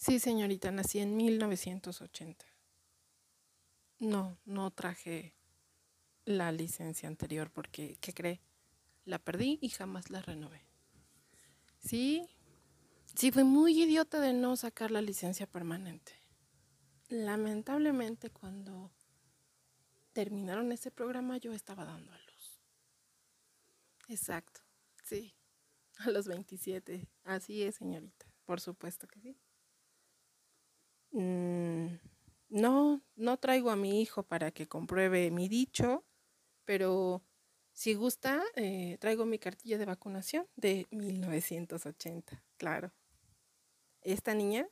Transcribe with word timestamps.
Sí, 0.00 0.18
señorita, 0.18 0.70
nací 0.70 0.98
en 0.98 1.14
1980. 1.14 2.46
No, 3.98 4.38
no 4.46 4.70
traje 4.70 5.34
la 6.24 6.52
licencia 6.52 7.06
anterior 7.06 7.50
porque, 7.50 7.98
¿qué 8.00 8.14
cree? 8.14 8.40
La 9.04 9.18
perdí 9.18 9.58
y 9.60 9.68
jamás 9.68 10.08
la 10.08 10.22
renové. 10.22 10.64
Sí, 11.80 12.26
sí, 13.14 13.30
fui 13.30 13.44
muy 13.44 13.78
idiota 13.78 14.20
de 14.20 14.32
no 14.32 14.56
sacar 14.56 14.90
la 14.90 15.02
licencia 15.02 15.46
permanente. 15.46 16.14
Lamentablemente, 17.10 18.30
cuando 18.30 18.90
terminaron 20.14 20.72
ese 20.72 20.90
programa, 20.90 21.36
yo 21.36 21.52
estaba 21.52 21.84
dando 21.84 22.10
a 22.10 22.18
luz. 22.18 22.62
Exacto, 24.08 24.62
sí, 25.04 25.34
a 25.98 26.08
los 26.10 26.26
27. 26.26 27.06
Así 27.24 27.62
es, 27.64 27.74
señorita, 27.74 28.24
por 28.46 28.62
supuesto 28.62 29.06
que 29.06 29.20
sí. 29.20 29.36
Mm, 31.12 31.98
no, 32.50 33.02
no 33.16 33.36
traigo 33.38 33.70
a 33.70 33.76
mi 33.76 34.00
hijo 34.00 34.22
para 34.22 34.50
que 34.52 34.68
compruebe 34.68 35.30
mi 35.30 35.48
dicho, 35.48 36.04
pero 36.64 37.22
si 37.72 37.94
gusta, 37.94 38.42
eh, 38.56 38.98
traigo 39.00 39.26
mi 39.26 39.38
cartilla 39.38 39.78
de 39.78 39.86
vacunación 39.86 40.46
de 40.56 40.86
1980, 40.90 42.42
claro. 42.58 42.92
Esta 44.02 44.34
niña, 44.34 44.68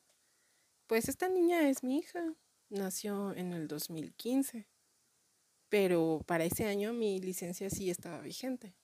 pues 0.87 1.09
esta 1.09 1.29
niña 1.29 1.69
es 1.69 1.82
mi 1.84 1.98
hija, 1.98 2.34
nació 2.70 3.34
en 3.34 3.52
el 3.52 3.68
2015, 3.68 4.68
pero 5.68 6.23
para 6.27 6.45
ese 6.45 6.66
año 6.66 6.93
mi 6.93 7.20
licencia 7.20 7.70
sí 7.70 7.91
estaba 7.91 8.20
vigente. 8.20 8.74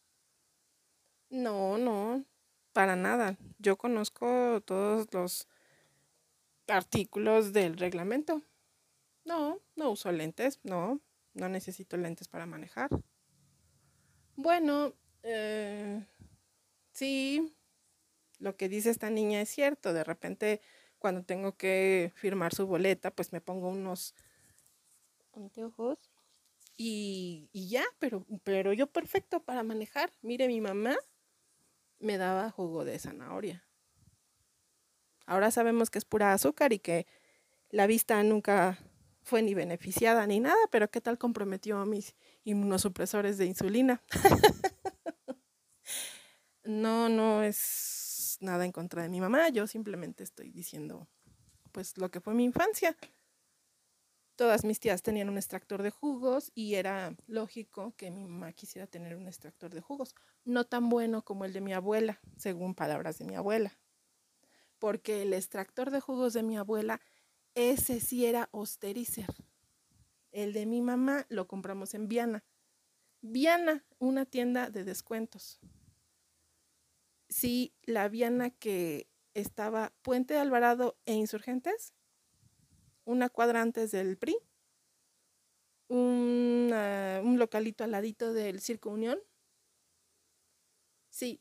No, 1.31 1.77
no, 1.79 2.25
para 2.73 2.97
nada. 2.97 3.37
Yo 3.59 3.77
conozco 3.77 4.61
todos 4.65 5.09
los 5.13 5.49
artículos 6.69 7.53
del 7.53 7.77
reglamento. 7.77 8.43
No, 9.25 9.61
no 9.77 9.91
uso 9.91 10.13
lentes, 10.13 10.61
no, 10.63 11.01
no 11.33 11.49
necesito 11.49 11.97
lentes 11.97 12.29
para 12.29 12.47
manejar. 12.47 12.91
Bueno, 14.37 14.95
eh, 15.23 16.05
sí, 16.93 17.55
lo 18.39 18.57
que 18.57 18.69
dice 18.69 18.91
esta 18.91 19.11
niña 19.11 19.41
es 19.41 19.49
cierto. 19.49 19.93
De 19.93 20.05
repente, 20.05 20.61
cuando 20.99 21.25
tengo 21.25 21.57
que 21.57 22.13
firmar 22.15 22.55
su 22.55 22.67
boleta, 22.67 23.11
pues 23.11 23.33
me 23.33 23.41
pongo 23.41 23.69
unos 23.69 24.15
anteojos 25.33 25.99
y, 26.77 27.49
y 27.53 27.69
ya, 27.69 27.85
pero, 27.99 28.27
pero 28.43 28.73
yo 28.73 28.87
perfecto 28.89 29.43
para 29.43 29.63
manejar. 29.63 30.11
Mire, 30.23 30.49
mi 30.49 30.61
mamá 30.61 30.97
me 31.99 32.19
daba 32.19 32.51
jugo 32.51 32.85
de 32.85 32.99
zanahoria. 32.99 33.65
Ahora 35.27 35.51
sabemos 35.51 35.91
que 35.91 35.99
es 35.99 36.05
pura 36.05 36.33
azúcar 36.33 36.73
y 36.73 36.79
que 36.79 37.07
la 37.71 37.87
vista 37.87 38.23
nunca 38.23 38.79
fue 39.23 39.43
ni 39.43 39.55
beneficiada 39.55 40.27
ni 40.27 40.39
nada, 40.39 40.61
pero 40.71 40.91
¿qué 40.91 41.01
tal 41.01 41.19
comprometió 41.19 41.79
a 41.79 41.87
mis 41.87 42.15
inmunosupresores 42.45 43.39
de 43.39 43.47
insulina? 43.47 44.03
no, 46.65 47.09
no 47.09 47.43
es 47.43 48.37
nada 48.41 48.67
en 48.67 48.73
contra 48.73 49.03
de 49.03 49.09
mi 49.09 49.21
mamá, 49.21 49.49
yo 49.49 49.67
simplemente 49.67 50.23
estoy 50.23 50.51
diciendo 50.51 51.09
pues 51.73 51.97
lo 51.97 52.11
que 52.11 52.21
fue 52.21 52.35
mi 52.35 52.45
infancia. 52.45 52.97
Todas 54.37 54.65
mis 54.65 54.81
tías 54.81 55.03
tenían 55.03 55.29
un 55.29 55.39
extractor 55.39 55.83
de 55.83 55.91
jugos 55.91 56.51
y 56.55 56.75
era 56.75 57.17
lógico 57.27 57.95
que 57.97 58.11
mi 58.11 58.25
mamá 58.25 58.53
quisiera 58.53 58.87
tener 58.87 59.17
un 59.17 59.27
extractor 59.27 59.73
de 59.73 59.81
jugos, 59.81 60.15
no 60.45 60.65
tan 60.65 60.89
bueno 60.89 61.25
como 61.25 61.45
el 61.45 61.53
de 61.53 61.61
mi 61.61 61.73
abuela, 61.73 62.21
según 62.37 62.75
palabras 62.75 63.19
de 63.19 63.25
mi 63.25 63.37
abuela 63.37 63.79
porque 64.85 65.23
el 65.23 65.33
extractor 65.33 65.91
de 65.91 65.99
jugos 65.99 66.35
de 66.35 66.43
mi 66.43 66.59
abuela, 66.59 67.01
ese 67.55 68.01
sí 68.01 68.27
era 68.27 68.51
Osterizer. 68.53 69.35
El 70.31 70.53
de 70.53 70.67
mi 70.67 70.83
mamá 70.83 71.25
lo 71.31 71.49
compramos 71.49 71.95
en 71.95 72.07
Viana. 72.07 72.45
Viana, 73.23 73.83
una 73.99 74.27
tienda 74.27 74.69
de 74.69 74.85
descuentos. 74.85 75.59
Sí, 77.31 77.73
la 77.85 78.11
Viana 78.11 78.51
que 78.51 79.09
estaba 79.33 79.95
Puente 80.03 80.35
de 80.35 80.41
Alvarado 80.41 80.99
e 81.07 81.15
Insurgentes, 81.15 81.95
una 83.07 83.31
cuadra 83.31 83.63
antes 83.63 83.91
del 83.91 84.19
PRI, 84.19 84.37
un, 85.89 86.71
un 87.25 87.39
localito 87.39 87.85
al 87.85 87.93
ladito 87.93 88.35
del 88.35 88.61
Circo 88.61 88.91
Unión. 88.91 89.19
Sí, 91.09 91.41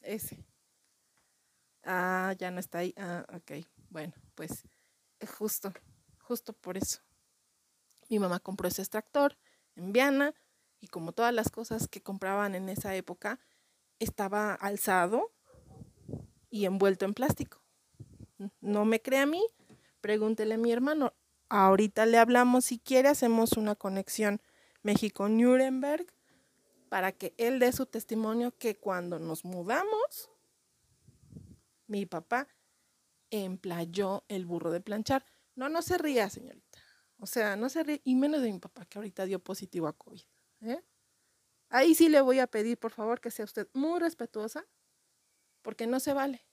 ese. 0.00 0.47
Ah, 1.90 2.34
ya 2.38 2.50
no 2.50 2.60
está 2.60 2.78
ahí. 2.78 2.92
Ah, 2.98 3.24
ok. 3.34 3.66
Bueno, 3.88 4.12
pues 4.34 4.68
justo, 5.38 5.72
justo 6.20 6.52
por 6.52 6.76
eso. 6.76 7.00
Mi 8.10 8.18
mamá 8.18 8.40
compró 8.40 8.68
ese 8.68 8.82
extractor 8.82 9.38
en 9.74 9.94
Viana 9.94 10.34
y 10.80 10.88
como 10.88 11.12
todas 11.12 11.32
las 11.32 11.50
cosas 11.50 11.88
que 11.88 12.02
compraban 12.02 12.54
en 12.54 12.68
esa 12.68 12.94
época, 12.94 13.40
estaba 14.00 14.52
alzado 14.52 15.32
y 16.50 16.66
envuelto 16.66 17.06
en 17.06 17.14
plástico. 17.14 17.62
No 18.60 18.84
me 18.84 19.00
cree 19.00 19.20
a 19.20 19.26
mí, 19.26 19.42
pregúntele 20.02 20.54
a 20.54 20.58
mi 20.58 20.70
hermano. 20.70 21.14
Ahorita 21.48 22.04
le 22.04 22.18
hablamos, 22.18 22.66
si 22.66 22.78
quiere, 22.78 23.08
hacemos 23.08 23.52
una 23.52 23.74
conexión 23.74 24.42
México-Nuremberg 24.82 26.06
para 26.90 27.12
que 27.12 27.34
él 27.38 27.58
dé 27.58 27.72
su 27.72 27.86
testimonio 27.86 28.52
que 28.58 28.76
cuando 28.76 29.18
nos 29.18 29.46
mudamos, 29.46 30.30
mi 31.88 32.06
papá 32.06 32.48
emplayó 33.30 34.24
el 34.28 34.46
burro 34.46 34.70
de 34.70 34.80
planchar. 34.80 35.24
No, 35.54 35.68
no 35.68 35.82
se 35.82 35.98
ría, 35.98 36.30
señorita. 36.30 36.78
O 37.18 37.26
sea, 37.26 37.56
no 37.56 37.68
se 37.68 37.82
ríe, 37.82 38.00
y 38.04 38.14
menos 38.14 38.42
de 38.42 38.52
mi 38.52 38.58
papá, 38.60 38.86
que 38.86 38.98
ahorita 38.98 39.24
dio 39.24 39.40
positivo 39.40 39.88
a 39.88 39.92
COVID. 39.92 40.22
¿eh? 40.62 40.84
Ahí 41.68 41.94
sí 41.94 42.08
le 42.08 42.20
voy 42.20 42.38
a 42.38 42.46
pedir, 42.46 42.78
por 42.78 42.92
favor, 42.92 43.20
que 43.20 43.30
sea 43.30 43.44
usted 43.44 43.68
muy 43.74 43.98
respetuosa, 43.98 44.66
porque 45.62 45.86
no 45.86 45.98
se 45.98 46.12
vale. 46.12 46.46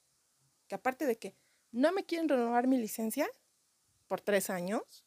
Que 0.67 0.75
aparte 0.75 1.05
de 1.05 1.17
que 1.17 1.37
no 1.71 1.91
me 1.91 2.05
quieren 2.05 2.27
renovar 2.27 2.67
mi 2.67 2.77
licencia 2.77 3.29
por 4.07 4.21
tres 4.21 4.49
años, 4.49 5.05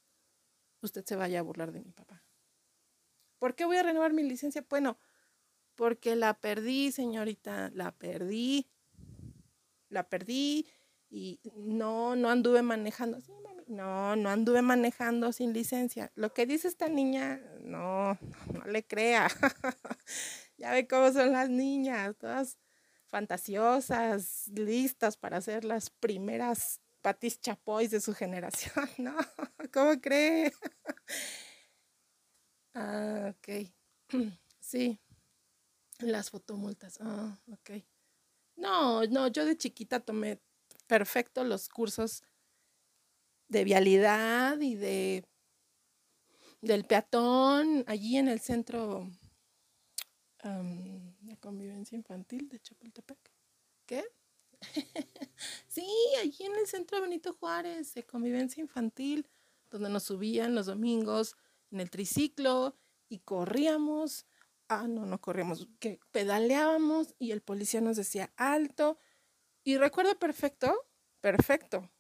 usted 0.81 1.05
se 1.05 1.16
vaya 1.16 1.41
a 1.41 1.43
burlar 1.43 1.72
de 1.72 1.81
mi 1.81 1.91
papá. 1.91 2.22
¿Por 3.39 3.55
qué 3.55 3.65
voy 3.65 3.77
a 3.77 3.83
renovar 3.83 4.12
mi 4.12 4.22
licencia? 4.22 4.65
Bueno, 4.69 4.99
porque 5.75 6.16
la 6.16 6.41
perdí, 6.41 6.93
señorita, 6.93 7.71
la 7.75 7.93
perdí 7.93 8.69
la 9.88 10.09
perdí 10.09 10.66
y 11.10 11.41
no, 11.54 12.16
no 12.16 12.31
anduve 12.31 12.62
manejando. 12.62 13.19
no, 13.66 14.16
no 14.16 14.28
anduve 14.28 14.62
manejando 14.62 15.32
sin 15.32 15.53
licencia. 15.53 16.12
Lo 16.15 16.32
que 16.32 16.47
dice 16.47 16.69
esta 16.69 16.88
niña, 16.88 17.41
no, 17.60 18.19
no 18.53 18.65
le 18.66 18.87
crea. 18.87 19.28
ya 20.59 20.72
ve 20.72 20.87
cómo 20.87 21.12
son 21.12 21.32
las 21.32 21.48
niñas, 21.48 22.16
todas 22.19 22.59
fantasiosas, 23.06 24.48
listas 24.48 25.16
para 25.16 25.41
ser 25.41 25.65
las 25.65 25.91
primeras 25.91 26.81
patis 27.03 27.41
chapois 27.41 27.91
de 27.91 28.00
su 28.00 28.15
generación. 28.15 28.88
No, 28.98 29.16
¿cómo 29.72 30.00
cree? 30.00 30.53
ah, 32.75 33.32
ok. 33.34 33.72
sí, 34.60 35.00
las 36.00 36.31
fotomultas. 36.31 36.98
Ah, 37.00 37.38
ok. 37.53 37.82
No, 38.59 39.07
no, 39.07 39.29
yo 39.29 39.47
de 39.47 39.57
chiquita 39.57 40.01
tomé 40.01 40.41
perfecto 40.89 41.45
los 41.45 41.69
cursos 41.69 42.25
de 43.47 43.65
vialidad 43.65 44.61
y 44.61 44.75
de 44.75 45.25
del 46.61 46.85
peatón 46.85 47.85
allí 47.87 48.17
en 48.17 48.27
el 48.27 48.41
centro 48.41 49.09
de 50.43 51.37
convivencia 51.37 51.95
infantil 51.95 52.49
de 52.49 52.61
Chapultepec. 52.61 53.19
¿Qué? 53.87 54.05
sí, 55.69 55.87
allí 56.21 56.45
en 56.45 56.57
el 56.57 56.67
centro 56.67 57.01
Benito 57.01 57.35
Juárez 57.35 57.95
de 57.95 58.04
convivencia 58.04 58.61
infantil, 58.61 59.28
donde 59.71 59.89
nos 59.89 60.04
subían 60.04 60.57
los 60.57 60.66
domingos 60.66 61.37
en 61.71 61.81
el 61.81 61.91
triciclo 61.91 62.75
y 63.09 63.21
corríamos 63.21 64.27
ah, 64.68 64.86
no, 64.88 65.06
no 65.06 65.20
corríamos, 65.20 65.68
que 65.80 66.00
pedaleábamos 66.10 67.15
y 67.18 67.32
el 67.32 67.42
policía 67.42 67.80
nos 67.80 67.97
decía 67.97 68.32
alto. 68.36 68.98
Y 69.65 69.76
recuerdo 69.76 70.18
perfecto, 70.18 70.86
perfecto, 71.20 71.91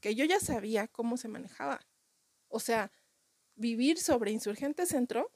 que 0.00 0.14
yo 0.14 0.24
ya 0.24 0.40
sabía 0.40 0.88
cómo 0.88 1.16
se 1.16 1.28
manejaba. 1.28 1.80
O 2.48 2.60
sea, 2.60 2.92
vivir 3.54 3.98
sobre 3.98 4.30
Insurgente 4.32 4.86
Centro 4.86 5.30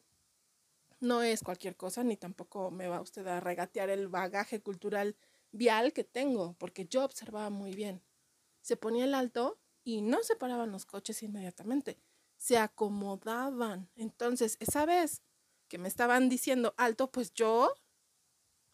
no 1.00 1.22
es 1.22 1.42
cualquier 1.42 1.76
cosa, 1.76 2.02
ni 2.02 2.16
tampoco 2.16 2.70
me 2.70 2.88
va 2.88 3.00
usted 3.00 3.26
a 3.26 3.40
regatear 3.40 3.90
el 3.90 4.08
bagaje 4.08 4.60
cultural 4.60 5.16
vial 5.52 5.92
que 5.92 6.04
tengo, 6.04 6.54
porque 6.58 6.86
yo 6.86 7.04
observaba 7.04 7.50
muy 7.50 7.72
bien. 7.72 8.02
Se 8.60 8.76
ponía 8.76 9.04
el 9.04 9.14
alto 9.14 9.60
y 9.84 10.02
no 10.02 10.22
se 10.22 10.36
paraban 10.36 10.72
los 10.72 10.86
coches 10.86 11.22
inmediatamente, 11.22 11.98
se 12.36 12.58
acomodaban. 12.58 13.90
Entonces, 13.94 14.56
esa 14.60 14.84
vez 14.86 15.22
que 15.68 15.78
me 15.78 15.88
estaban 15.88 16.28
diciendo 16.28 16.74
alto, 16.76 17.10
pues 17.10 17.32
yo, 17.34 17.74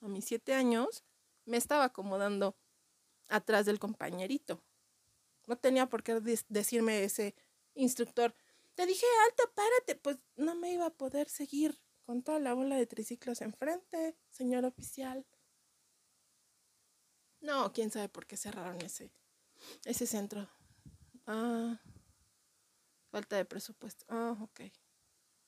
a 0.00 0.08
mis 0.08 0.24
siete 0.24 0.54
años, 0.54 1.04
me 1.44 1.56
estaba 1.56 1.84
acomodando 1.84 2.56
atrás 3.28 3.66
del 3.66 3.78
compañerito. 3.78 4.62
No 5.46 5.56
tenía 5.56 5.88
por 5.88 6.02
qué 6.02 6.14
decirme 6.48 7.04
ese 7.04 7.34
instructor, 7.74 8.34
te 8.74 8.86
dije, 8.86 9.06
alto, 9.28 9.52
párate, 9.54 9.94
pues 9.96 10.18
no 10.36 10.54
me 10.54 10.72
iba 10.72 10.86
a 10.86 10.90
poder 10.90 11.28
seguir 11.28 11.78
con 12.04 12.22
toda 12.22 12.40
la 12.40 12.54
bola 12.54 12.76
de 12.76 12.86
triciclos 12.86 13.40
enfrente, 13.40 14.16
señor 14.30 14.64
oficial. 14.64 15.24
No, 17.40 17.72
quién 17.72 17.90
sabe 17.90 18.08
por 18.08 18.26
qué 18.26 18.36
cerraron 18.36 18.80
ese, 18.80 19.12
ese 19.84 20.06
centro. 20.06 20.48
Ah, 21.26 21.80
falta 23.10 23.36
de 23.36 23.44
presupuesto. 23.44 24.04
Ah, 24.08 24.36
ok. 24.40 24.60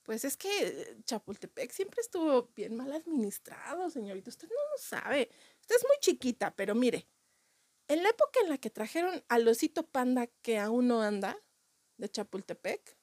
Pues 0.07 0.25
es 0.25 0.37
que 0.37 0.97
Chapultepec 1.05 1.73
siempre 1.73 2.01
estuvo 2.01 2.53
bien 2.55 2.77
mal 2.77 2.93
administrado, 2.93 3.91
señorita. 3.91 4.31
Usted 4.31 4.49
no 4.49 4.55
lo 4.55 4.79
sabe. 4.79 5.29
Usted 5.61 5.75
es 5.75 5.85
muy 5.85 5.97
chiquita, 5.99 6.55
pero 6.55 6.77
mire, 6.77 7.09
en 7.89 8.05
la 8.05 8.11
época 8.11 8.39
en 8.41 8.51
la 8.51 8.59
que 8.59 8.71
trajeron 8.71 9.25
al 9.29 9.49
osito 9.49 9.85
panda 9.85 10.29
que 10.43 10.59
aún 10.61 10.87
no 10.87 11.03
anda, 11.03 11.37
de 11.97 12.09
Chapultepec, 12.09 12.97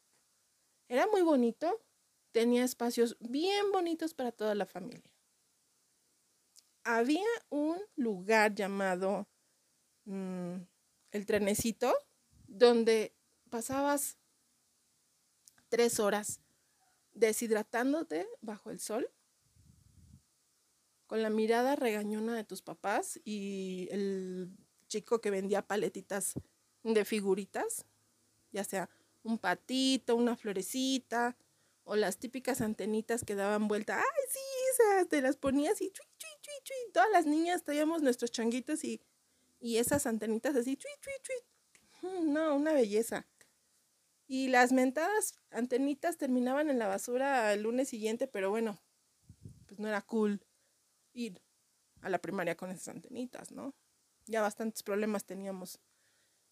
era 0.87 1.05
muy 1.07 1.23
bonito, 1.23 1.83
tenía 2.31 2.63
espacios 2.63 3.17
bien 3.19 3.69
bonitos 3.73 4.13
para 4.13 4.31
toda 4.31 4.55
la 4.55 4.65
familia. 4.65 5.11
Había 6.85 7.27
un 7.49 7.81
lugar 7.97 8.55
llamado 8.55 9.27
mm, 10.05 10.55
el 11.11 11.25
trenecito, 11.25 11.93
donde 12.47 13.13
pasabas 13.49 14.17
tres 15.67 15.99
horas 15.99 16.42
deshidratándote 17.13 18.27
bajo 18.41 18.71
el 18.71 18.79
sol, 18.79 19.09
con 21.07 21.21
la 21.21 21.29
mirada 21.29 21.75
regañona 21.75 22.35
de 22.35 22.43
tus 22.43 22.61
papás 22.61 23.19
y 23.23 23.87
el 23.91 24.51
chico 24.87 25.21
que 25.21 25.31
vendía 25.31 25.67
paletitas 25.67 26.33
de 26.83 27.05
figuritas, 27.05 27.85
ya 28.51 28.63
sea 28.63 28.89
un 29.23 29.37
patito, 29.37 30.15
una 30.15 30.35
florecita, 30.35 31.37
o 31.85 31.95
las 31.95 32.17
típicas 32.17 32.61
antenitas 32.61 33.23
que 33.23 33.35
daban 33.35 33.67
vuelta. 33.67 33.97
¡Ay, 33.97 34.25
sí! 34.29 35.07
Te 35.09 35.21
las 35.21 35.37
ponías 35.37 35.81
y 35.81 35.91
chui, 35.91 36.05
chui, 36.17 36.29
chui, 36.41 36.53
chui. 36.63 36.91
Todas 36.93 37.09
las 37.11 37.25
niñas 37.25 37.63
traíamos 37.63 38.01
nuestros 38.01 38.31
changuitos 38.31 38.83
y, 38.83 39.01
y 39.59 39.77
esas 39.77 40.05
antenitas 40.07 40.55
así, 40.55 40.77
chui, 40.77 40.91
chui, 41.01 41.13
chui. 41.21 42.09
Mm, 42.09 42.33
no, 42.33 42.55
una 42.55 42.73
belleza. 42.73 43.27
Y 44.33 44.47
las 44.47 44.71
mentadas 44.71 45.35
antenitas 45.51 46.17
terminaban 46.17 46.67
en 46.71 46.79
la 46.79 46.87
basura 46.87 47.53
el 47.53 47.61
lunes 47.61 47.87
siguiente, 47.87 48.25
pero 48.25 48.49
bueno, 48.49 48.79
pues 49.67 49.79
no 49.79 49.87
era 49.87 50.01
cool 50.01 50.43
ir 51.13 51.39
a 52.01 52.09
la 52.09 52.17
primaria 52.17 52.57
con 52.57 52.71
esas 52.71 52.87
antenitas, 52.87 53.51
¿no? 53.51 53.75
Ya 54.25 54.41
bastantes 54.41 54.81
problemas 54.81 55.25
teníamos 55.25 55.79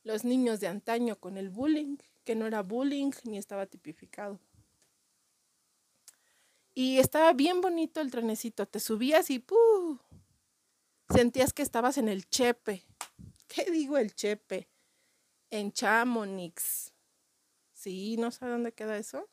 los 0.04 0.24
niños 0.26 0.60
de 0.60 0.68
antaño 0.68 1.20
con 1.20 1.38
el 1.38 1.50
bullying, 1.50 1.98
que 2.24 2.36
no 2.36 2.46
era 2.46 2.62
bullying 2.62 3.14
ni 3.24 3.40
estaba 3.40 3.66
tipificado. 3.66 4.40
Y 6.76 7.00
estaba 7.00 7.34
bien 7.34 7.62
bonito 7.62 8.00
el 8.00 8.12
trenecito, 8.12 8.68
te 8.68 8.80
subías 8.80 9.32
y 9.32 9.40
¡puh! 9.40 9.98
sentías 11.10 11.52
que 11.52 11.64
estabas 11.64 11.98
en 11.98 12.10
el 12.10 12.30
Chepe. 12.30 12.86
¿Qué 13.48 13.72
digo 13.72 13.98
el 13.98 14.14
Chepe? 14.14 14.70
En 15.50 15.72
Chamonix. 15.72 16.94
Sí, 17.82 18.16
¿no 18.16 18.30
sabe 18.30 18.52
dónde 18.52 18.74
queda 18.74 18.96
eso? 18.96 19.28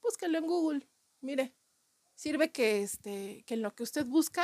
Búscalo 0.00 0.38
en 0.38 0.46
Google. 0.46 0.88
Mire, 1.20 1.54
sirve 2.14 2.50
que 2.50 2.80
este 2.80 3.44
que 3.44 3.52
en 3.52 3.60
lo 3.60 3.74
que 3.74 3.82
usted 3.82 4.06
busca 4.06 4.42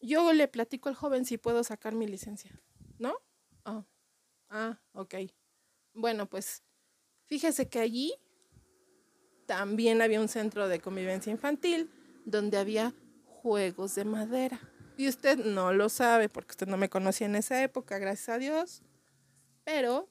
yo 0.00 0.32
le 0.32 0.48
platico 0.48 0.88
al 0.88 0.94
joven 0.94 1.26
si 1.26 1.36
puedo 1.36 1.62
sacar 1.64 1.94
mi 1.94 2.06
licencia, 2.06 2.58
¿no? 2.98 3.14
Ah, 3.66 3.84
ah, 4.48 4.80
ok. 4.94 5.16
Bueno, 5.92 6.26
pues 6.26 6.64
fíjese 7.26 7.68
que 7.68 7.80
allí 7.80 8.14
también 9.44 10.00
había 10.00 10.22
un 10.22 10.28
centro 10.28 10.66
de 10.66 10.80
convivencia 10.80 11.30
infantil 11.30 11.90
donde 12.24 12.56
había 12.56 12.94
juegos 13.26 13.96
de 13.96 14.06
madera. 14.06 14.60
Y 14.96 15.08
usted 15.08 15.44
no 15.44 15.74
lo 15.74 15.90
sabe 15.90 16.30
porque 16.30 16.52
usted 16.52 16.68
no 16.68 16.78
me 16.78 16.88
conocía 16.88 17.26
en 17.26 17.36
esa 17.36 17.62
época, 17.62 17.98
gracias 17.98 18.30
a 18.30 18.38
Dios. 18.38 18.82
Pero 19.64 20.08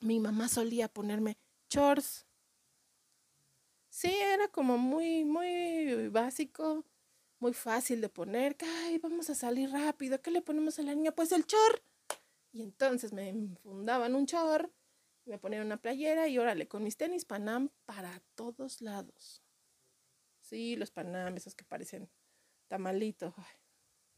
mi 0.00 0.20
mamá 0.20 0.48
solía 0.48 0.88
ponerme 0.88 1.38
chores. 1.68 2.26
Sí, 3.90 4.10
era 4.10 4.48
como 4.48 4.78
muy, 4.78 5.24
muy 5.24 6.08
básico 6.08 6.84
muy 7.40 7.52
fácil 7.52 8.00
de 8.00 8.08
poner, 8.08 8.56
ay, 8.84 8.98
vamos 8.98 9.30
a 9.30 9.34
salir 9.34 9.70
rápido, 9.70 10.20
¿qué 10.20 10.30
le 10.30 10.42
ponemos 10.42 10.78
a 10.78 10.82
la 10.82 10.94
niña? 10.94 11.12
Pues 11.12 11.32
el 11.32 11.46
chor. 11.46 11.82
Y 12.52 12.62
entonces 12.62 13.12
me 13.12 13.56
fundaban 13.62 14.14
un 14.14 14.26
chor, 14.26 14.72
me 15.24 15.38
ponían 15.38 15.66
una 15.66 15.76
playera 15.76 16.28
y 16.28 16.38
órale, 16.38 16.66
con 16.66 16.82
mis 16.82 16.96
tenis 16.96 17.24
Panam 17.24 17.70
para 17.84 18.22
todos 18.34 18.80
lados. 18.80 19.42
Sí, 20.40 20.76
los 20.76 20.90
Panam, 20.90 21.36
esos 21.36 21.54
que 21.54 21.64
parecen 21.64 22.10
tamalitos. 22.66 23.34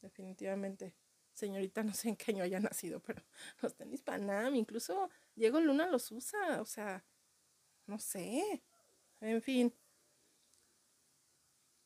definitivamente, 0.01 0.95
señorita, 1.33 1.83
no 1.83 1.95
sé 1.95 2.11
en 2.11 2.17
qué 2.17 2.33
año 2.33 2.45
haya 2.45 2.61
nacido, 2.61 3.01
pero 3.01 3.23
los 3.63 3.75
tenis 3.75 4.03
Panam, 4.03 4.55
incluso 4.55 5.11
Diego 5.35 5.61
Luna 5.61 5.87
los 5.87 6.11
usa, 6.13 6.61
o 6.61 6.67
sea, 6.67 7.05
no 7.87 7.99
sé. 7.99 8.63
En 9.21 9.43
fin, 9.43 9.75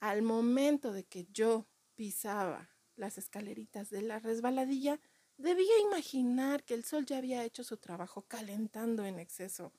al 0.01 0.23
momento 0.23 0.93
de 0.93 1.05
que 1.05 1.27
yo 1.33 1.67
pisaba 1.95 2.71
las 2.97 3.19
escaleritas 3.19 3.91
de 3.91 4.03
la 4.03 4.19
resbaladilla, 4.19 5.01
debía 5.37 5.79
imaginar 5.81 6.65
que 6.65 6.75
el 6.75 6.85
sol 6.85 7.07
ya 7.07 7.19
había 7.19 7.45
hecho 7.45 7.65
su 7.65 7.77
trabajo 7.79 8.23
calentando 8.23 9.05
en 9.05 9.19
exceso 9.19 9.73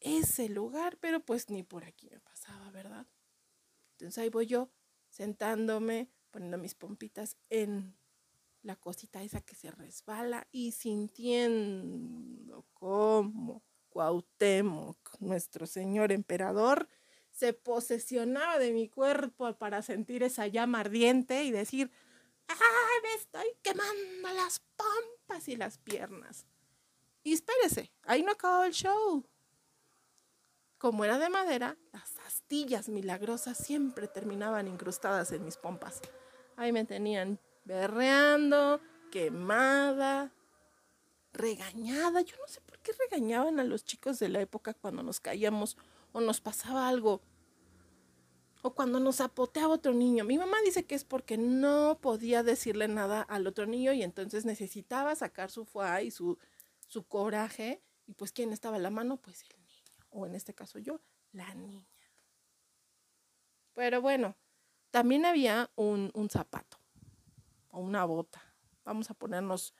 ese 0.00 0.48
lugar, 0.48 0.98
pero 1.00 1.20
pues 1.20 1.50
ni 1.50 1.62
por 1.62 1.84
aquí 1.84 2.08
me 2.10 2.20
pasaba, 2.20 2.70
¿verdad? 2.70 3.06
Entonces 3.92 4.18
ahí 4.18 4.30
voy 4.30 4.46
yo, 4.46 4.70
sentándome, 5.10 6.10
poniendo 6.30 6.58
mis 6.58 6.74
pompitas 6.74 7.36
en 7.50 7.96
la 8.62 8.76
cosita 8.76 9.22
esa 9.22 9.40
que 9.40 9.54
se 9.54 9.70
resbala 9.70 10.46
y 10.52 10.72
sintiendo 10.72 12.66
como 12.72 13.62
Cuauhtémoc, 13.88 14.98
nuestro 15.20 15.66
señor 15.66 16.12
emperador, 16.12 16.88
se 17.30 17.52
posesionaba 17.52 18.58
de 18.58 18.72
mi 18.72 18.88
cuerpo 18.88 19.52
para 19.56 19.82
sentir 19.82 20.22
esa 20.22 20.46
llama 20.46 20.80
ardiente 20.80 21.44
y 21.44 21.50
decir, 21.50 21.90
¡ay, 22.48 22.56
me 23.02 23.14
estoy 23.14 23.46
quemando 23.62 24.32
las 24.34 24.60
pompas 24.76 25.48
y 25.48 25.56
las 25.56 25.78
piernas! 25.78 26.46
Y 27.22 27.34
espérese, 27.34 27.92
ahí 28.04 28.22
no 28.22 28.32
acabó 28.32 28.64
el 28.64 28.72
show. 28.72 29.26
Como 30.78 31.04
era 31.04 31.18
de 31.18 31.28
madera, 31.28 31.76
las 31.92 32.16
astillas 32.26 32.88
milagrosas 32.88 33.58
siempre 33.58 34.08
terminaban 34.08 34.66
incrustadas 34.66 35.30
en 35.32 35.44
mis 35.44 35.58
pompas. 35.58 36.00
Ahí 36.56 36.72
me 36.72 36.86
tenían 36.86 37.38
berreando, 37.70 38.80
quemada, 39.12 40.32
regañada. 41.32 42.20
Yo 42.22 42.36
no 42.38 42.48
sé 42.48 42.60
por 42.62 42.80
qué 42.80 42.90
regañaban 42.92 43.60
a 43.60 43.64
los 43.64 43.84
chicos 43.84 44.18
de 44.18 44.28
la 44.28 44.40
época 44.40 44.74
cuando 44.74 45.04
nos 45.04 45.20
caíamos 45.20 45.76
o 46.12 46.20
nos 46.20 46.40
pasaba 46.40 46.88
algo 46.88 47.22
o 48.62 48.74
cuando 48.74 48.98
nos 48.98 49.20
apoteaba 49.20 49.74
otro 49.74 49.94
niño. 49.94 50.24
Mi 50.24 50.36
mamá 50.36 50.56
dice 50.64 50.84
que 50.84 50.96
es 50.96 51.04
porque 51.04 51.38
no 51.38 51.98
podía 52.00 52.42
decirle 52.42 52.88
nada 52.88 53.22
al 53.22 53.46
otro 53.46 53.66
niño 53.66 53.92
y 53.92 54.02
entonces 54.02 54.44
necesitaba 54.44 55.14
sacar 55.14 55.52
su 55.52 55.64
fuá 55.64 56.02
y 56.02 56.10
su, 56.10 56.38
su 56.88 57.04
coraje. 57.04 57.80
Y 58.08 58.14
pues, 58.14 58.32
¿quién 58.32 58.52
estaba 58.52 58.78
en 58.78 58.82
la 58.82 58.90
mano? 58.90 59.16
Pues 59.18 59.42
el 59.42 59.64
niño. 59.64 59.84
O 60.10 60.26
en 60.26 60.34
este 60.34 60.54
caso 60.54 60.80
yo, 60.80 61.00
la 61.30 61.54
niña. 61.54 61.86
Pero 63.74 64.02
bueno, 64.02 64.34
también 64.90 65.24
había 65.24 65.70
un, 65.76 66.10
un 66.14 66.28
zapato 66.28 66.79
o 67.70 67.80
una 67.80 68.04
bota. 68.04 68.42
Vamos 68.84 69.10
a 69.10 69.14
ponernos 69.14 69.74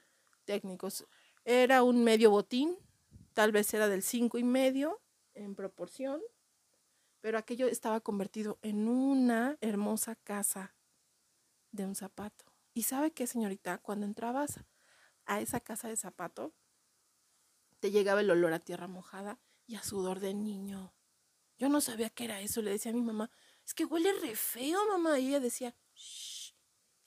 técnicos. 0.44 1.06
Era 1.44 1.82
un 1.82 2.04
medio 2.04 2.30
botín, 2.30 2.76
tal 3.35 3.52
vez 3.52 3.73
era 3.75 3.88
del 3.88 4.02
cinco 4.02 4.38
y 4.38 4.44
medio 4.44 5.00
en 5.35 5.54
proporción 5.54 6.20
pero 7.20 7.38
aquello 7.38 7.66
estaba 7.66 8.00
convertido 8.00 8.59
en 8.62 8.88
una 8.88 9.59
hermosa 9.61 10.16
casa 10.16 10.75
de 11.70 11.85
un 11.85 11.94
zapato. 11.94 12.44
¿Y 12.73 12.85
sabe 12.85 13.12
qué, 13.12 13.26
señorita? 13.26 13.78
Cuando 13.78 14.06
entrabas 14.06 14.61
a 15.26 15.40
esa 15.40 15.61
casa 15.61 15.88
de 15.88 15.97
zapato, 15.97 16.54
te 17.78 17.90
llegaba 17.90 18.20
el 18.20 18.30
olor 18.30 18.52
a 18.52 18.61
tierra 18.61 18.88
mojada 18.88 19.38
y 19.66 19.76
a 19.76 19.82
sudor 19.82 20.20
de 20.20 20.35
niño. 20.35 20.94
Yo 21.59 21.68
no 21.68 21.80
sabía 21.80 22.11
qué 22.11 22.25
era 22.25 22.40
eso, 22.40 22.62
le 22.62 22.70
decía 22.70 22.92
a 22.92 22.94
mi 22.94 23.02
mamá, 23.02 23.30
es 23.66 23.75
que 23.75 23.85
huele 23.85 24.12
re 24.20 24.35
feo, 24.35 24.78
mamá. 24.88 25.18
Y 25.18 25.28
ella 25.28 25.40
decía, 25.40 25.75
Shh, 25.94 26.30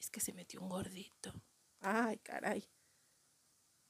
es 0.04 0.12
que 0.12 0.20
se 0.20 0.34
metió 0.34 0.60
un 0.60 0.68
gordito. 0.68 1.34
Ay, 1.80 2.18
caray. 2.18 2.70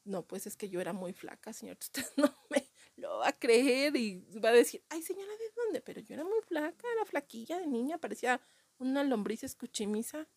No, 0.04 0.28
pues 0.28 0.46
es 0.46 0.56
que 0.56 0.70
yo 0.70 0.80
era 0.80 0.94
muy 0.94 1.12
flaca, 1.12 1.54
señor. 1.54 1.78
Usted 1.82 2.06
no 2.18 2.36
me 2.52 2.70
lo 2.98 3.18
va 3.18 3.30
a 3.30 3.40
creer 3.40 3.96
y 3.96 4.20
va 4.40 4.50
a 4.50 4.54
decir, 4.54 4.84
ay, 4.90 5.02
señora, 5.02 5.32
¿de 5.32 5.52
dónde? 5.56 5.82
Pero 5.82 6.02
yo 6.02 6.14
era 6.14 6.24
muy 6.24 6.40
flaca, 6.42 6.88
era 6.92 7.06
flaquilla 7.06 7.58
de 7.58 7.66
niña, 7.66 7.98
parecía 7.98 8.40
una 8.78 9.04
lombriz 9.04 9.44
escuchimiza. 9.44 10.28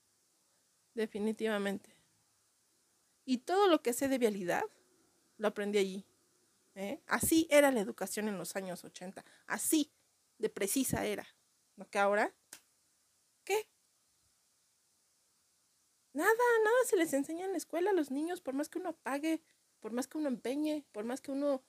Definitivamente. 0.94 1.94
Y 3.26 3.38
todo 3.38 3.68
lo 3.68 3.82
que 3.82 3.92
sé 3.92 4.08
de 4.08 4.16
vialidad 4.16 4.64
lo 5.36 5.48
aprendí 5.48 5.76
allí. 5.76 6.06
¿eh? 6.74 7.02
Así 7.06 7.46
era 7.50 7.70
la 7.70 7.80
educación 7.80 8.28
en 8.28 8.38
los 8.38 8.56
años 8.56 8.82
80. 8.82 9.22
Así 9.46 9.92
de 10.38 10.48
precisa 10.48 11.04
era. 11.04 11.26
¿No 11.76 11.86
que 11.90 11.98
ahora? 11.98 12.34
¿Qué? 13.44 13.68
Nada, 16.16 16.32
nada 16.64 16.76
se 16.86 16.96
les 16.96 17.12
enseña 17.12 17.44
en 17.44 17.50
la 17.50 17.58
escuela 17.58 17.90
a 17.90 17.92
los 17.92 18.10
niños, 18.10 18.40
por 18.40 18.54
más 18.54 18.70
que 18.70 18.78
uno 18.78 18.94
pague, 18.94 19.42
por 19.80 19.92
más 19.92 20.08
que 20.08 20.16
uno 20.16 20.28
empeñe, 20.28 20.86
por 20.92 21.04
más 21.04 21.20
que 21.20 21.30
uno 21.30 21.62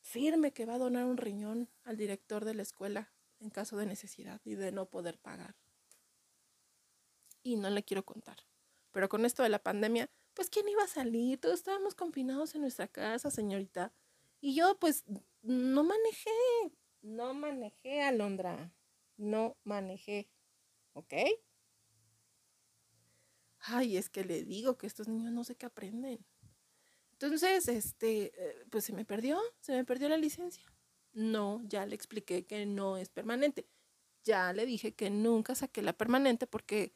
firme 0.00 0.52
que 0.52 0.66
va 0.66 0.74
a 0.74 0.78
donar 0.78 1.04
un 1.04 1.16
riñón 1.16 1.70
al 1.84 1.96
director 1.96 2.44
de 2.44 2.54
la 2.54 2.62
escuela 2.62 3.12
en 3.38 3.50
caso 3.50 3.76
de 3.76 3.86
necesidad 3.86 4.40
y 4.44 4.56
de 4.56 4.72
no 4.72 4.86
poder 4.86 5.20
pagar. 5.20 5.54
Y 7.44 7.54
no 7.54 7.70
le 7.70 7.84
quiero 7.84 8.04
contar. 8.04 8.38
Pero 8.90 9.08
con 9.08 9.24
esto 9.24 9.44
de 9.44 9.48
la 9.48 9.62
pandemia, 9.62 10.10
pues 10.34 10.50
¿quién 10.50 10.68
iba 10.68 10.82
a 10.82 10.88
salir? 10.88 11.38
Todos 11.38 11.60
estábamos 11.60 11.94
confinados 11.94 12.56
en 12.56 12.62
nuestra 12.62 12.88
casa, 12.88 13.30
señorita. 13.30 13.92
Y 14.40 14.56
yo 14.56 14.76
pues 14.80 15.04
no 15.42 15.84
manejé, 15.84 16.72
no 17.02 17.32
manejé, 17.32 18.02
Alondra, 18.02 18.72
no 19.16 19.56
manejé, 19.62 20.28
¿ok? 20.94 21.14
Ay, 23.60 23.96
es 23.96 24.08
que 24.08 24.24
le 24.24 24.44
digo 24.44 24.78
que 24.78 24.86
estos 24.86 25.08
niños 25.08 25.32
no 25.32 25.44
sé 25.44 25.56
qué 25.56 25.66
aprenden. 25.66 26.24
Entonces, 27.12 27.68
este, 27.68 28.32
eh, 28.36 28.64
pues 28.70 28.84
se 28.84 28.92
me 28.92 29.04
perdió, 29.04 29.40
se 29.60 29.72
me 29.72 29.84
perdió 29.84 30.08
la 30.08 30.16
licencia. 30.16 30.64
No, 31.12 31.60
ya 31.64 31.84
le 31.86 31.94
expliqué 31.96 32.46
que 32.46 32.64
no 32.66 32.96
es 32.96 33.08
permanente. 33.08 33.66
Ya 34.24 34.52
le 34.52 34.66
dije 34.66 34.94
que 34.94 35.10
nunca 35.10 35.54
saqué 35.54 35.82
la 35.82 35.92
permanente 35.94 36.46
porque 36.46 36.92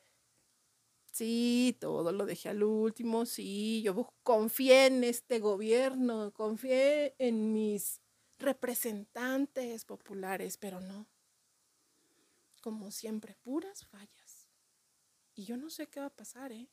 sí, 1.13 1.77
todo 1.81 2.13
lo 2.13 2.27
dejé 2.27 2.51
al 2.51 2.63
último, 2.63 3.27
sí, 3.27 3.83
yo 3.83 4.13
confié 4.23 4.87
en 4.87 5.05
este 5.05 5.41
gobierno, 5.41 6.33
confié 6.33 7.15
en 7.19 7.53
mis 7.53 8.01
representantes 8.39 9.85
populares, 9.85 10.57
pero 10.57 10.81
no. 10.81 11.07
Como 12.61 12.91
siempre, 12.91 13.35
puras 13.43 13.85
fallas. 13.87 14.22
Y 15.43 15.45
yo 15.45 15.57
no 15.57 15.71
sé 15.71 15.89
qué 15.89 15.99
va 15.99 16.07
a 16.07 16.15
pasar, 16.15 16.53
¿eh? 16.53 16.71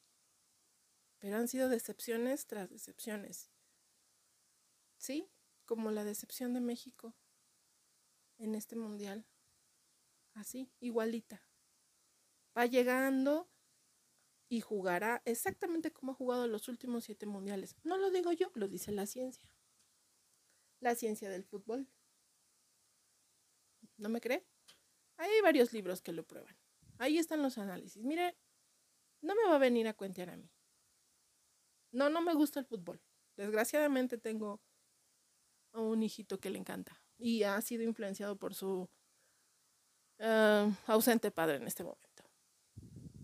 Pero 1.17 1.38
han 1.38 1.47
sido 1.47 1.69
decepciones 1.69 2.45
tras 2.45 2.69
decepciones. 2.69 3.49
¿Sí? 4.99 5.27
Como 5.65 5.89
la 5.89 6.03
decepción 6.03 6.53
de 6.53 6.61
México 6.61 7.15
en 8.38 8.53
este 8.53 8.75
mundial. 8.75 9.25
Así, 10.35 10.71
igualita. 10.81 11.41
Va 12.55 12.67
llegando 12.67 13.49
y 14.49 14.61
jugará 14.61 15.23
exactamente 15.25 15.91
como 15.91 16.11
ha 16.11 16.15
jugado 16.15 16.45
los 16.47 16.67
últimos 16.67 17.05
siete 17.05 17.25
mundiales. 17.25 17.75
No 17.81 17.97
lo 17.97 18.11
digo 18.11 18.33
yo, 18.33 18.51
lo 18.53 18.67
dice 18.67 18.91
la 18.91 19.07
ciencia. 19.07 19.49
La 20.79 20.93
ciencia 20.93 21.31
del 21.31 21.43
fútbol. 21.43 21.88
¿No 23.97 24.09
me 24.09 24.21
cree? 24.21 24.45
Hay 25.17 25.41
varios 25.41 25.73
libros 25.73 26.03
que 26.03 26.11
lo 26.11 26.23
prueban. 26.27 26.55
Ahí 26.99 27.17
están 27.17 27.41
los 27.41 27.57
análisis. 27.57 28.03
Mire, 28.03 28.38
no 29.21 29.35
me 29.35 29.43
va 29.47 29.55
a 29.55 29.59
venir 29.59 29.88
a 29.88 29.93
cuentear 29.93 30.29
a 30.29 30.38
mí. 30.38 30.49
No, 31.91 32.09
no 32.09 32.21
me 32.21 32.33
gusta 32.33 32.59
el 32.59 32.65
fútbol. 32.65 33.01
Desgraciadamente 33.35 34.17
tengo 34.17 34.61
a 35.73 35.81
un 35.81 36.03
hijito 36.03 36.39
que 36.39 36.49
le 36.49 36.59
encanta 36.59 37.01
y 37.17 37.43
ha 37.43 37.59
sido 37.61 37.83
influenciado 37.83 38.38
por 38.38 38.53
su 38.53 38.89
eh, 40.19 40.71
ausente 40.88 41.31
padre 41.31 41.57
en 41.57 41.67
este 41.67 41.83
momento. 41.83 42.23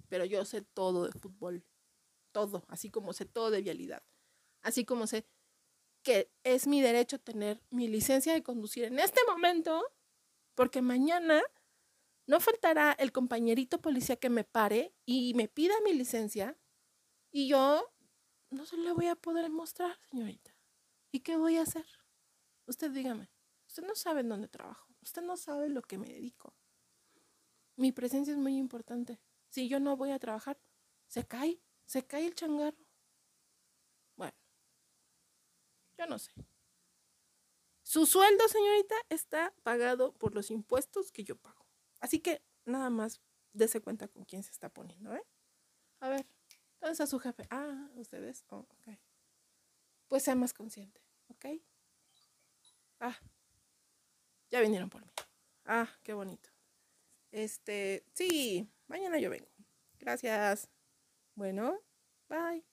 Pero 0.07 0.25
yo 0.25 0.45
sé 0.45 0.61
todo 0.61 1.05
de 1.05 1.19
fútbol, 1.19 1.65
todo, 2.31 2.63
así 2.67 2.89
como 2.89 3.13
sé 3.13 3.25
todo 3.25 3.51
de 3.51 3.61
vialidad, 3.61 4.03
así 4.61 4.85
como 4.85 5.07
sé 5.07 5.25
que 6.03 6.31
es 6.43 6.67
mi 6.67 6.81
derecho 6.81 7.19
tener 7.19 7.61
mi 7.71 7.87
licencia 7.87 8.33
de 8.33 8.43
conducir 8.43 8.83
en 8.83 8.99
este 8.99 9.21
momento, 9.27 9.83
porque 10.53 10.81
mañana 10.81 11.41
no 12.27 12.39
faltará 12.39 12.93
el 12.93 13.11
compañerito 13.11 13.81
policía 13.81 14.15
que 14.15 14.29
me 14.29 14.43
pare 14.43 14.93
y 15.05 15.33
me 15.35 15.47
pida 15.47 15.73
mi 15.83 15.93
licencia 15.93 16.57
y 17.31 17.47
yo 17.47 17.91
no 18.49 18.65
se 18.65 18.77
la 18.77 18.93
voy 18.93 19.07
a 19.07 19.15
poder 19.15 19.49
mostrar, 19.49 19.99
señorita. 20.09 20.55
¿Y 21.11 21.19
qué 21.19 21.37
voy 21.37 21.57
a 21.57 21.63
hacer? 21.63 21.85
Usted 22.67 22.91
dígame. 22.91 23.29
Usted 23.67 23.83
no 23.83 23.95
sabe 23.95 24.21
en 24.21 24.29
dónde 24.29 24.47
trabajo. 24.47 24.93
Usted 25.01 25.21
no 25.21 25.37
sabe 25.37 25.69
lo 25.69 25.81
que 25.81 25.97
me 25.97 26.07
dedico. 26.07 26.55
Mi 27.75 27.91
presencia 27.91 28.31
es 28.31 28.37
muy 28.37 28.57
importante. 28.57 29.19
Si 29.49 29.67
yo 29.67 29.79
no 29.79 29.97
voy 29.97 30.11
a 30.11 30.19
trabajar, 30.19 30.59
se 31.07 31.27
cae, 31.27 31.61
se 31.85 32.05
cae 32.05 32.25
el 32.25 32.35
changarro. 32.35 32.85
Bueno, 34.15 34.37
yo 35.97 36.07
no 36.07 36.17
sé. 36.17 36.31
Su 37.83 38.05
sueldo, 38.05 38.47
señorita, 38.47 38.95
está 39.09 39.53
pagado 39.63 40.13
por 40.13 40.33
los 40.33 40.49
impuestos 40.49 41.11
que 41.11 41.23
yo 41.23 41.35
pago. 41.35 41.64
Así 41.99 42.19
que 42.19 42.41
nada 42.65 42.89
más 42.89 43.21
dése 43.53 43.81
cuenta 43.81 44.07
con 44.07 44.25
quién 44.25 44.43
se 44.43 44.51
está 44.51 44.69
poniendo, 44.69 45.13
¿eh? 45.15 45.23
A 45.99 46.09
ver. 46.09 46.25
¿Dónde 46.79 46.91
está 46.91 47.07
su 47.07 47.19
jefe? 47.19 47.47
Ah, 47.49 47.89
ustedes. 47.95 48.45
Oh, 48.49 48.59
ok. 48.59 48.97
Pues 50.07 50.23
sea 50.23 50.35
más 50.35 50.53
consciente, 50.53 51.01
¿ok? 51.29 51.45
Ah, 52.99 53.17
ya 54.49 54.61
vinieron 54.61 54.89
por 54.89 55.03
mí. 55.03 55.11
Ah, 55.65 55.89
qué 56.03 56.13
bonito. 56.13 56.49
Este, 57.31 58.05
sí, 58.13 58.69
mañana 58.87 59.19
yo 59.19 59.29
vengo. 59.29 59.49
Gracias. 59.99 60.69
Bueno, 61.35 61.79
bye. 62.29 62.63